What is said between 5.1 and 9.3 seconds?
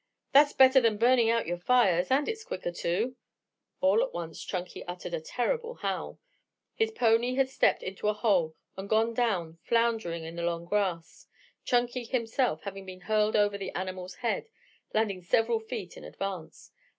a terrible howl. His pony had stepped into a hole and gone